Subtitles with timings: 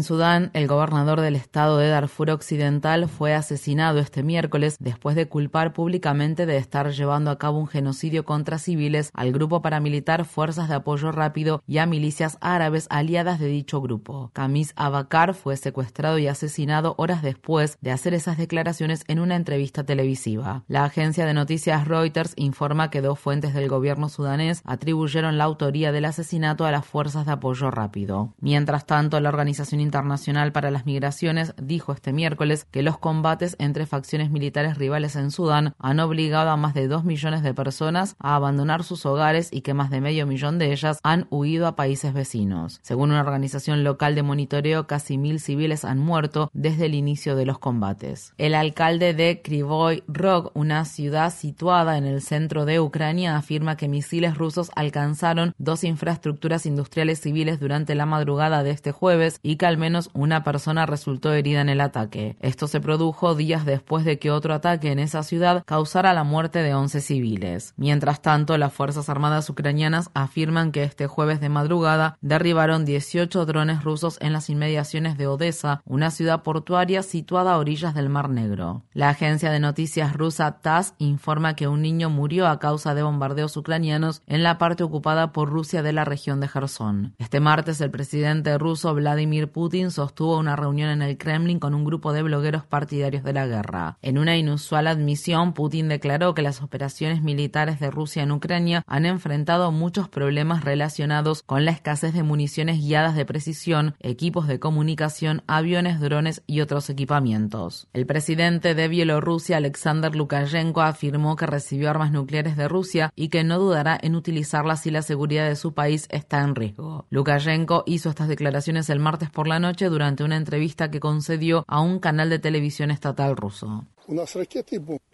[0.00, 5.28] En Sudán, el gobernador del estado de Darfur Occidental fue asesinado este miércoles después de
[5.28, 10.70] culpar públicamente de estar llevando a cabo un genocidio contra civiles al grupo paramilitar Fuerzas
[10.70, 14.30] de Apoyo Rápido y a milicias árabes aliadas de dicho grupo.
[14.32, 19.84] Kamis Abakar fue secuestrado y asesinado horas después de hacer esas declaraciones en una entrevista
[19.84, 20.64] televisiva.
[20.66, 25.92] La agencia de noticias Reuters informa que dos fuentes del gobierno sudanés atribuyeron la autoría
[25.92, 28.32] del asesinato a las Fuerzas de Apoyo Rápido.
[28.40, 33.86] Mientras tanto, la organización Internacional para las Migraciones dijo este miércoles que los combates entre
[33.86, 38.36] facciones militares rivales en Sudán han obligado a más de dos millones de personas a
[38.36, 42.14] abandonar sus hogares y que más de medio millón de ellas han huido a países
[42.14, 42.78] vecinos.
[42.82, 47.46] Según una organización local de monitoreo, casi mil civiles han muerto desde el inicio de
[47.46, 48.32] los combates.
[48.38, 53.88] El alcalde de Krivoy Rog, una ciudad situada en el centro de Ucrania, afirma que
[53.88, 59.66] misiles rusos alcanzaron dos infraestructuras industriales civiles durante la madrugada de este jueves y que
[59.66, 62.36] al menos una persona resultó herida en el ataque.
[62.38, 66.60] Esto se produjo días después de que otro ataque en esa ciudad causara la muerte
[66.60, 67.74] de 11 civiles.
[67.76, 73.82] Mientras tanto, las Fuerzas Armadas ucranianas afirman que este jueves de madrugada derribaron 18 drones
[73.82, 78.84] rusos en las inmediaciones de Odessa, una ciudad portuaria situada a orillas del Mar Negro.
[78.92, 83.56] La agencia de noticias rusa TASS informa que un niño murió a causa de bombardeos
[83.56, 87.14] ucranianos en la parte ocupada por Rusia de la región de Gerson.
[87.18, 91.74] Este martes, el presidente ruso Vladimir Putin Putin sostuvo una reunión en el Kremlin con
[91.74, 93.98] un grupo de blogueros partidarios de la guerra.
[94.02, 99.06] En una inusual admisión, Putin declaró que las operaciones militares de Rusia en Ucrania han
[99.06, 105.44] enfrentado muchos problemas relacionados con la escasez de municiones guiadas de precisión, equipos de comunicación,
[105.46, 107.86] aviones, drones y otros equipamientos.
[107.92, 113.44] El presidente de Bielorrusia, Alexander Lukashenko, afirmó que recibió armas nucleares de Rusia y que
[113.44, 117.06] no dudará en utilizarlas si la seguridad de su país está en riesgo.
[117.10, 121.80] Lukashenko hizo estas declaraciones el martes por la noche durante una entrevista que concedió a
[121.80, 123.86] un canal de televisión estatal ruso.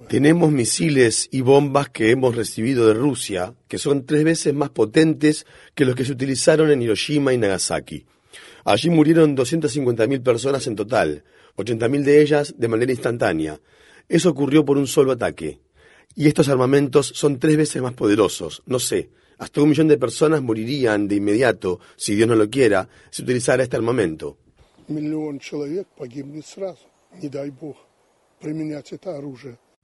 [0.08, 5.44] Tenemos misiles y bombas que hemos recibido de Rusia, que son tres veces más potentes
[5.74, 8.06] que los que se utilizaron en Hiroshima y Nagasaki.
[8.64, 11.24] Allí murieron 250.000 personas en total,
[11.56, 13.60] 80.000 de ellas de manera instantánea.
[14.08, 15.60] Eso ocurrió por un solo ataque.
[16.14, 18.62] Y estos armamentos son tres veces más poderosos.
[18.64, 22.88] No sé, hasta un millón de personas morirían de inmediato, si Dios no lo quiera,
[23.10, 24.38] si utilizara este armamento.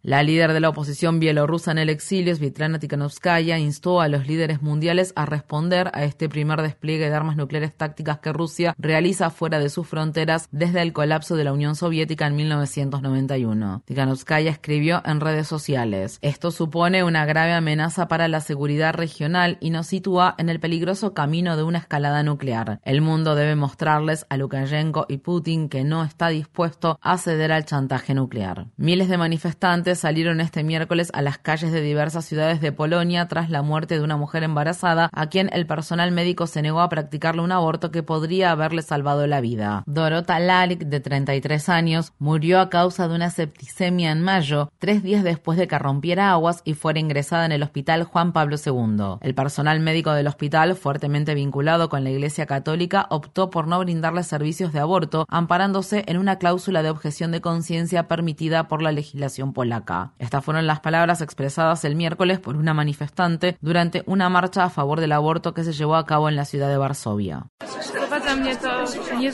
[0.05, 4.61] La líder de la oposición bielorrusa en el exilio, Svitlana Tikhanovskaya, instó a los líderes
[4.61, 9.61] mundiales a responder a este primer despliegue de armas nucleares tácticas que Rusia realiza fuera
[9.61, 13.83] de sus fronteras desde el colapso de la Unión Soviética en 1991.
[13.85, 19.71] Tikhanovskaya escribió en redes sociales: Esto supone una grave amenaza para la seguridad regional y
[19.71, 22.81] nos sitúa en el peligroso camino de una escalada nuclear.
[22.85, 27.67] El mundo debe mostrarles a Lukashenko y Putin que no está dispuesto a ceder al
[27.67, 28.67] chantaje nuclear.
[28.77, 33.51] Miles de manifestantes salieron este miércoles a las calles de diversas ciudades de Polonia tras
[33.51, 37.43] la muerte de una mujer embarazada a quien el personal médico se negó a practicarle
[37.43, 39.83] un aborto que podría haberle salvado la vida.
[39.87, 45.25] Dorota Lalik, de 33 años, murió a causa de una septicemia en mayo, tres días
[45.25, 49.19] después de que rompiera aguas y fuera ingresada en el hospital Juan Pablo II.
[49.21, 54.23] El personal médico del hospital, fuertemente vinculado con la Iglesia Católica, optó por no brindarle
[54.23, 59.53] servicios de aborto, amparándose en una cláusula de objeción de conciencia permitida por la legislación
[59.53, 59.82] polaca.
[60.19, 65.01] Estas fueron las palabras expresadas el miércoles por una manifestante durante una marcha a favor
[65.01, 67.47] del aborto que se llevó a cabo en la ciudad de Varsovia.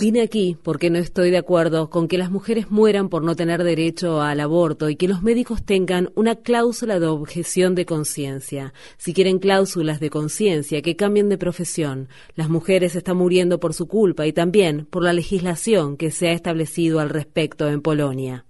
[0.01, 3.63] Vine aquí porque no estoy de acuerdo con que las mujeres mueran por no tener
[3.63, 8.73] derecho al aborto y que los médicos tengan una cláusula de objeción de conciencia.
[8.97, 12.09] Si quieren cláusulas de conciencia, que cambien de profesión.
[12.35, 16.33] Las mujeres están muriendo por su culpa y también por la legislación que se ha
[16.33, 18.45] establecido al respecto en Polonia.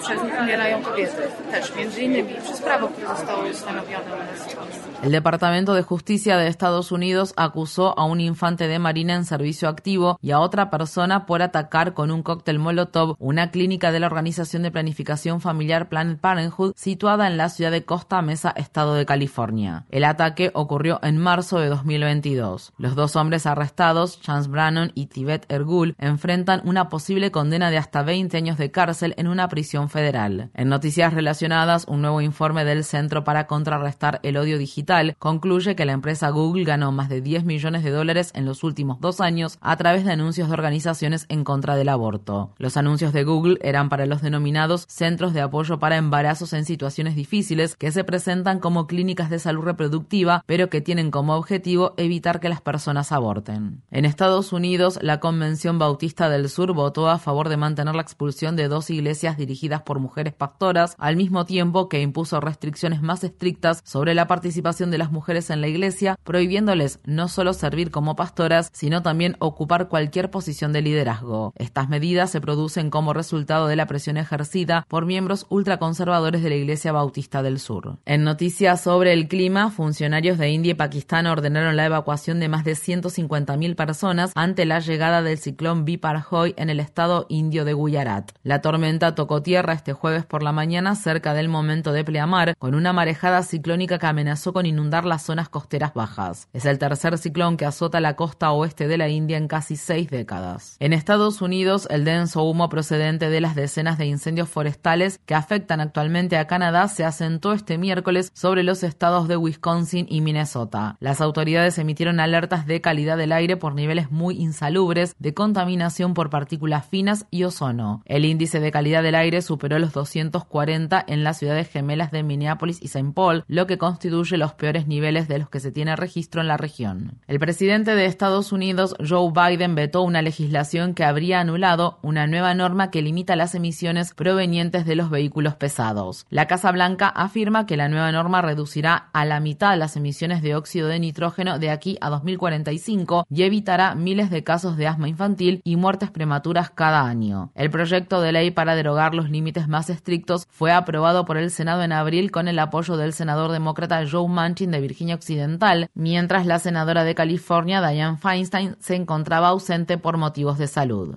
[0.00, 4.56] Przez nich umierają kobiety też, między innymi przez prawo, które zostało ustanowione u nas w
[4.56, 4.87] Polsce.
[5.00, 9.68] El Departamento de Justicia de Estados Unidos acusó a un infante de Marina en servicio
[9.68, 14.08] activo y a otra persona por atacar con un cóctel Molotov una clínica de la
[14.08, 19.06] Organización de Planificación Familiar Planned Parenthood situada en la ciudad de Costa Mesa, estado de
[19.06, 19.86] California.
[19.90, 22.72] El ataque ocurrió en marzo de 2022.
[22.76, 28.02] Los dos hombres arrestados, Chance Brannon y Tibet Ergul, enfrentan una posible condena de hasta
[28.02, 30.50] 20 años de cárcel en una prisión federal.
[30.54, 34.87] En noticias relacionadas, un nuevo informe del Centro para contrarrestar el odio digital
[35.18, 39.00] concluye que la empresa Google ganó más de 10 millones de dólares en los últimos
[39.00, 42.54] dos años a través de anuncios de organizaciones en contra del aborto.
[42.56, 47.16] Los anuncios de Google eran para los denominados centros de apoyo para embarazos en situaciones
[47.16, 52.40] difíciles que se presentan como clínicas de salud reproductiva, pero que tienen como objetivo evitar
[52.40, 53.82] que las personas aborten.
[53.90, 58.56] En Estados Unidos, la Convención Bautista del Sur votó a favor de mantener la expulsión
[58.56, 63.82] de dos iglesias dirigidas por mujeres pastoras, al mismo tiempo que impuso restricciones más estrictas
[63.84, 68.70] sobre la participación de las mujeres en la iglesia, prohibiéndoles no solo servir como pastoras,
[68.72, 71.52] sino también ocupar cualquier posición de liderazgo.
[71.56, 76.54] Estas medidas se producen como resultado de la presión ejercida por miembros ultraconservadores de la
[76.54, 77.98] Iglesia Bautista del Sur.
[78.06, 82.64] En noticias sobre el clima, funcionarios de India y Pakistán ordenaron la evacuación de más
[82.64, 88.30] de 150.000 personas ante la llegada del ciclón Biparjoy en el estado indio de Gujarat.
[88.42, 92.74] La tormenta tocó tierra este jueves por la mañana cerca del momento de pleamar, con
[92.74, 96.48] una marejada ciclónica que amenazó con inundar las zonas costeras bajas.
[96.52, 100.10] Es el tercer ciclón que azota la costa oeste de la India en casi seis
[100.10, 100.76] décadas.
[100.78, 105.80] En Estados Unidos, el denso humo procedente de las decenas de incendios forestales que afectan
[105.80, 110.96] actualmente a Canadá se asentó este miércoles sobre los estados de Wisconsin y Minnesota.
[111.00, 116.30] Las autoridades emitieron alertas de calidad del aire por niveles muy insalubres de contaminación por
[116.30, 118.02] partículas finas y ozono.
[118.04, 122.82] El índice de calidad del aire superó los 240 en las ciudades gemelas de Minneapolis
[122.82, 123.12] y St.
[123.14, 126.58] Paul, lo que constituye los peores niveles de los que se tiene registro en la
[126.58, 127.18] región.
[127.26, 132.52] El presidente de Estados Unidos, Joe Biden, vetó una legislación que habría anulado una nueva
[132.52, 136.26] norma que limita las emisiones provenientes de los vehículos pesados.
[136.28, 140.54] La Casa Blanca afirma que la nueva norma reducirá a la mitad las emisiones de
[140.54, 145.62] óxido de nitrógeno de aquí a 2045 y evitará miles de casos de asma infantil
[145.64, 147.52] y muertes prematuras cada año.
[147.54, 151.82] El proyecto de ley para derogar los límites más estrictos fue aprobado por el Senado
[151.82, 156.58] en abril con el apoyo del senador demócrata Joe Manchin de Virginia Occidental, mientras la
[156.58, 161.16] senadora de California, Dianne Feinstein, se encontraba ausente por motivos de salud.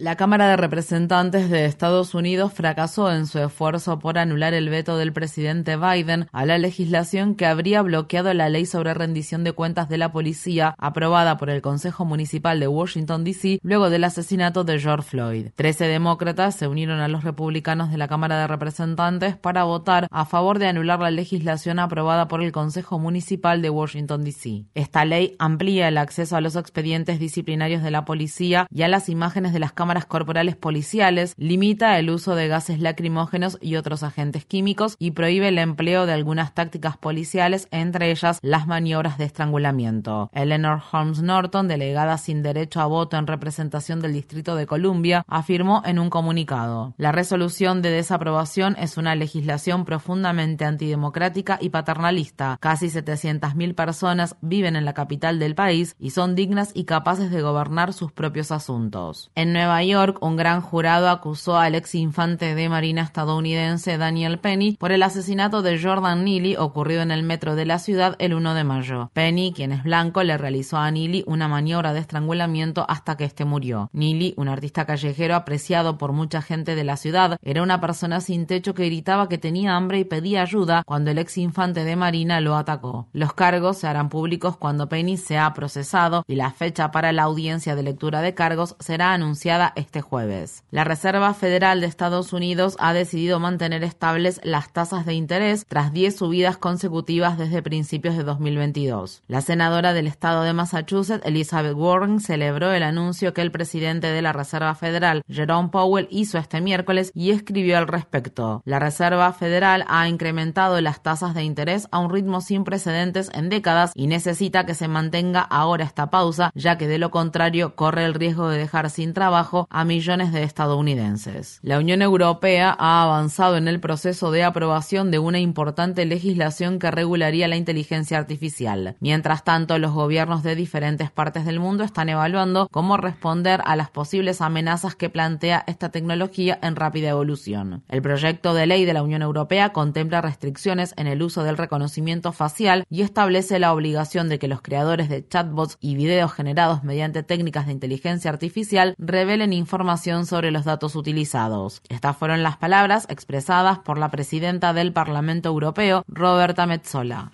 [0.00, 4.96] La Cámara de Representantes de Estados Unidos fracasó en su esfuerzo por anular el veto
[4.96, 9.90] del presidente Biden a la legislación que habría bloqueado la ley sobre rendición de cuentas
[9.90, 13.58] de la policía aprobada por el Consejo Municipal de Washington, D.C.
[13.62, 15.48] luego del asesinato de George Floyd.
[15.54, 20.24] Trece demócratas se unieron a los republicanos de la Cámara de Representantes para votar a
[20.24, 24.64] favor de anular la legislación aprobada por el Consejo Municipal de Washington, D.C.
[24.72, 29.10] Esta ley amplía el acceso a los expedientes disciplinarios de la policía y a las
[29.10, 34.44] imágenes de las cámaras corporales policiales, limita el uso de gases lacrimógenos y otros agentes
[34.44, 40.30] químicos y prohíbe el empleo de algunas tácticas policiales, entre ellas las maniobras de estrangulamiento.
[40.32, 45.82] Eleanor Holmes Norton, delegada sin derecho a voto en representación del Distrito de Columbia, afirmó
[45.84, 52.56] en un comunicado: La resolución de desaprobación es una legislación profundamente antidemocrática y paternalista.
[52.60, 57.42] Casi 700.000 personas viven en la capital del país y son dignas y capaces de
[57.42, 59.30] gobernar sus propios asuntos.
[59.34, 64.76] En Nueva York, un gran jurado acusó al ex infante de Marina estadounidense Daniel Penny
[64.76, 68.54] por el asesinato de Jordan Neely ocurrido en el metro de la ciudad el 1
[68.54, 69.10] de mayo.
[69.12, 73.44] Penny, quien es blanco, le realizó a Neely una maniobra de estrangulamiento hasta que este
[73.44, 73.90] murió.
[73.92, 78.46] Neely, un artista callejero apreciado por mucha gente de la ciudad, era una persona sin
[78.46, 82.40] techo que gritaba que tenía hambre y pedía ayuda cuando el ex infante de Marina
[82.40, 83.08] lo atacó.
[83.12, 87.74] Los cargos se harán públicos cuando Penny sea procesado y la fecha para la audiencia
[87.74, 90.64] de lectura de cargos será anunciada este jueves.
[90.70, 95.92] La Reserva Federal de Estados Unidos ha decidido mantener estables las tasas de interés tras
[95.92, 99.22] 10 subidas consecutivas desde principios de 2022.
[99.28, 104.22] La senadora del estado de Massachusetts, Elizabeth Warren, celebró el anuncio que el presidente de
[104.22, 108.62] la Reserva Federal, Jerome Powell, hizo este miércoles y escribió al respecto.
[108.64, 113.48] La Reserva Federal ha incrementado las tasas de interés a un ritmo sin precedentes en
[113.48, 118.04] décadas y necesita que se mantenga ahora esta pausa, ya que de lo contrario corre
[118.04, 121.58] el riesgo de dejar sin trabajo a millones de estadounidenses.
[121.62, 126.90] La Unión Europea ha avanzado en el proceso de aprobación de una importante legislación que
[126.90, 128.96] regularía la inteligencia artificial.
[129.00, 133.90] Mientras tanto, los gobiernos de diferentes partes del mundo están evaluando cómo responder a las
[133.90, 137.82] posibles amenazas que plantea esta tecnología en rápida evolución.
[137.88, 142.32] El proyecto de ley de la Unión Europea contempla restricciones en el uso del reconocimiento
[142.32, 147.22] facial y establece la obligación de que los creadores de chatbots y videos generados mediante
[147.22, 151.82] técnicas de inteligencia artificial revelen información sobre los datos utilizados.
[151.88, 157.32] Estas fueron las palabras expresadas por la presidenta del Parlamento Europeo, Roberta Metsola.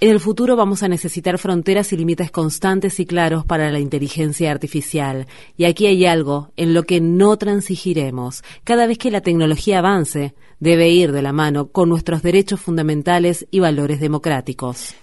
[0.00, 4.50] En el futuro vamos a necesitar fronteras y límites constantes y claros para la inteligencia
[4.50, 5.26] artificial.
[5.56, 8.42] Y aquí hay algo en lo que no transigiremos.
[8.64, 13.46] Cada vez que la tecnología avance, debe ir de la mano con nuestros derechos fundamentales
[13.50, 14.94] y valores democráticos.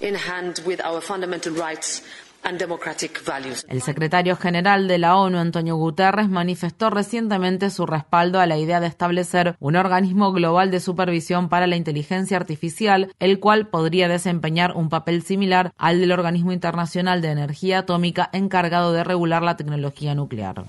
[3.67, 8.79] El secretario general de la ONU, Antonio Guterres, manifestó recientemente su respaldo a la idea
[8.79, 14.75] de establecer un organismo global de supervisión para la inteligencia artificial, el cual podría desempeñar
[14.75, 20.15] un papel similar al del Organismo Internacional de Energía Atómica encargado de regular la tecnología
[20.15, 20.63] nuclear.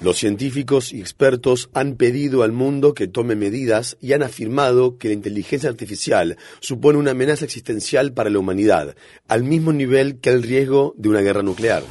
[0.00, 5.08] Los científicos y expertos han pedido al mundo que tome medidas y han afirmado que
[5.08, 8.96] la inteligencia artificial supone una amenaza existencial para la humanidad humanidad,
[9.28, 11.82] al mismo nivel que el riesgo de una guerra nuclear.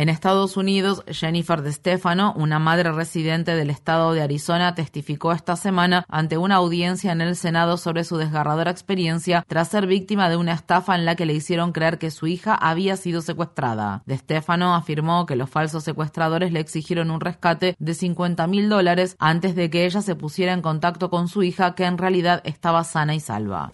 [0.00, 5.56] En Estados Unidos, Jennifer De Stefano, una madre residente del estado de Arizona, testificó esta
[5.56, 10.38] semana ante una audiencia en el Senado sobre su desgarradora experiencia tras ser víctima de
[10.38, 14.02] una estafa en la que le hicieron creer que su hija había sido secuestrada.
[14.06, 19.16] De Stefano afirmó que los falsos secuestradores le exigieron un rescate de 50 mil dólares
[19.18, 22.84] antes de que ella se pusiera en contacto con su hija, que en realidad estaba
[22.84, 23.70] sana y salva.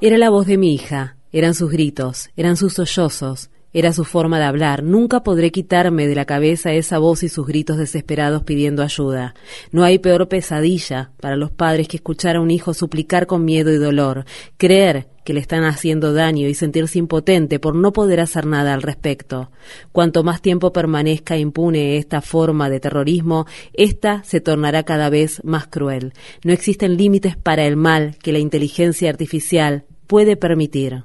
[0.00, 1.16] Era la voz de mi hija.
[1.32, 4.82] Eran sus gritos, eran sus sollozos, era su forma de hablar.
[4.82, 9.34] Nunca podré quitarme de la cabeza esa voz y sus gritos desesperados pidiendo ayuda.
[9.70, 13.72] No hay peor pesadilla para los padres que escuchar a un hijo suplicar con miedo
[13.72, 14.26] y dolor,
[14.58, 18.82] creer que le están haciendo daño y sentirse impotente por no poder hacer nada al
[18.82, 19.50] respecto.
[19.92, 25.68] Cuanto más tiempo permanezca impune esta forma de terrorismo, ésta se tornará cada vez más
[25.68, 26.12] cruel.
[26.44, 31.04] No existen límites para el mal que la inteligencia artificial puede permitir.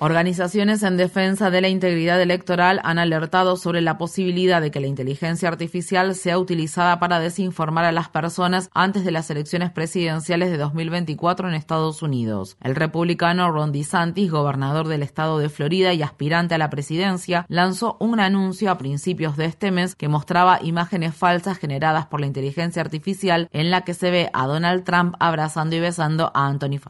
[0.00, 4.86] Organizaciones en defensa de la integridad electoral han alertado sobre la posibilidad de que la
[4.86, 10.58] inteligencia artificial sea utilizada para desinformar a las personas antes de las elecciones presidenciales de
[10.58, 12.58] 2024 en Estados Unidos.
[12.60, 17.96] El republicano Ron DeSantis, gobernador del estado de Florida y aspirante a la presidencia, lanzó
[17.98, 22.82] un anuncio a principios de este mes que mostraba imágenes falsas generadas por la inteligencia
[22.82, 26.89] artificial en la que se ve a Donald Trump abrazando y besando a Anthony Fauci.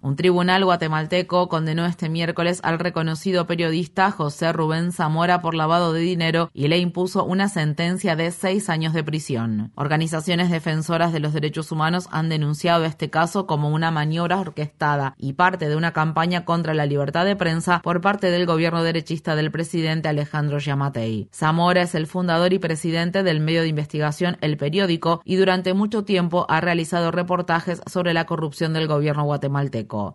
[0.00, 6.00] Un tribunal guatemalteco condenó este miércoles al reconocido periodista José Rubén Zamora por lavado de
[6.00, 9.72] dinero y le impuso una sentencia de seis años de prisión.
[9.74, 15.32] Organizaciones defensoras de los derechos humanos han denunciado este caso como una maniobra orquestada y
[15.32, 19.50] parte de una campaña contra la libertad de prensa por parte del gobierno derechista del
[19.50, 21.28] presidente Alejandro Yamatei.
[21.34, 26.04] Zamora es el fundador y presidente del medio de investigación El Periódico y durante mucho
[26.04, 29.39] tiempo ha realizado reportajes sobre la corrupción del gobierno guatemalteco.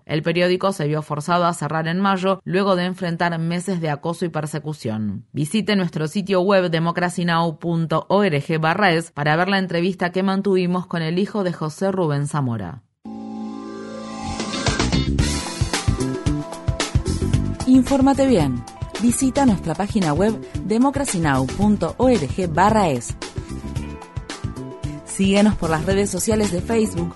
[0.06, 4.26] El periódico se vio forzado a cerrar en mayo luego de enfrentar meses de acoso
[4.26, 5.26] y persecución.
[5.32, 11.44] Visite nuestro sitio web democracynow.org es para ver la entrevista que mantuvimos con el hijo
[11.44, 12.84] de José Rubén Zamora.
[17.68, 18.64] Infórmate bien.
[19.02, 20.34] Visita nuestra página web
[20.66, 23.16] democracynow.org es.
[25.06, 27.16] Síguenos por las redes sociales de Facebook,